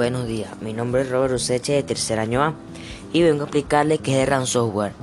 [0.00, 2.54] Buenos días, mi nombre es Robert Useche de tercer año A
[3.12, 4.94] y vengo a explicarle qué es el ransomware.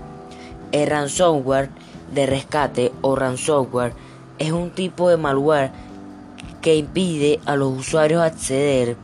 [0.71, 1.69] El ransomware
[2.15, 3.93] de rescate o ransomware
[4.39, 5.69] es un tipo de malware
[6.63, 8.97] que impide a los usuarios acceder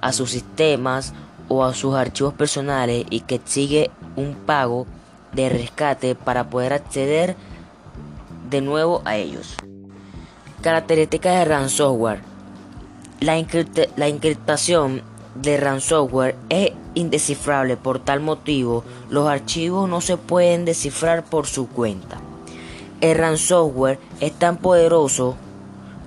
[0.00, 1.14] a sus sistemas
[1.48, 4.86] o a sus archivos personales y que exige un pago
[5.32, 7.34] de rescate para poder acceder
[8.48, 9.56] de nuevo a ellos.
[10.62, 12.20] Características de ransomware.
[13.18, 13.34] La,
[13.96, 17.76] la encriptación de ransomware es indescifrable.
[17.76, 22.18] Por tal motivo, los archivos no se pueden descifrar por su cuenta.
[23.00, 25.36] El ransomware es tan poderoso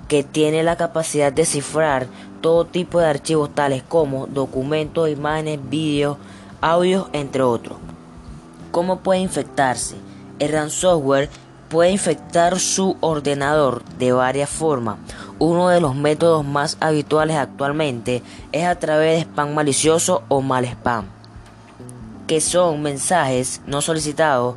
[0.08, 2.06] que tiene la capacidad de cifrar
[2.40, 6.18] todo tipo de archivos tales como documentos, imágenes, vídeos,
[6.60, 7.78] audios, entre otros.
[8.70, 9.96] ¿Cómo puede infectarse?
[10.38, 11.30] El ransomware
[11.68, 14.98] puede infectar su ordenador de varias formas.
[15.38, 20.64] Uno de los métodos más habituales actualmente es a través de spam malicioso o mal
[20.64, 21.06] spam,
[22.26, 24.56] que son mensajes no solicitados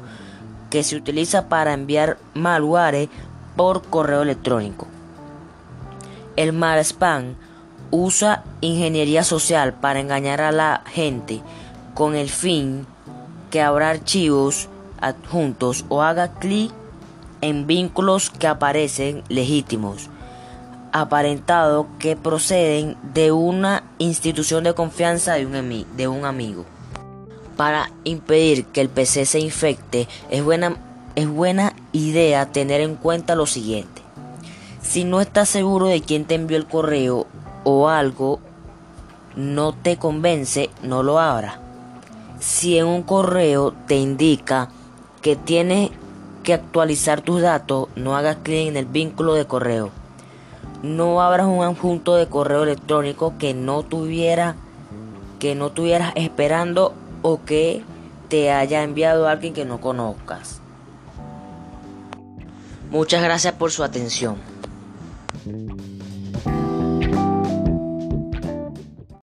[0.70, 3.10] que se utiliza para enviar malware
[3.56, 4.88] por correo electrónico.
[6.36, 7.36] El mal spam
[7.90, 11.42] usa ingeniería social para engañar a la gente
[11.94, 12.86] con el fin
[13.50, 16.72] que abra archivos adjuntos o haga clic
[17.42, 20.10] en vínculos que aparecen legítimos,
[21.02, 26.66] aparentado que proceden de una institución de confianza de un, de un amigo.
[27.56, 30.78] Para impedir que el PC se infecte, es buena,
[31.16, 34.02] es buena idea tener en cuenta lo siguiente.
[34.82, 37.28] Si no estás seguro de quién te envió el correo
[37.64, 38.40] o algo
[39.36, 41.60] no te convence, no lo abra.
[42.40, 44.70] Si en un correo te indica
[45.22, 45.92] que tienes
[46.44, 49.92] que actualizar tus datos, no hagas clic en el vínculo de correo.
[50.84, 54.56] No abras un adjunto de correo electrónico que no tuviera
[55.40, 57.84] que no tuvieras esperando o que
[58.30, 60.62] te haya enviado alguien que no conozcas.
[62.90, 64.38] Muchas gracias por su atención.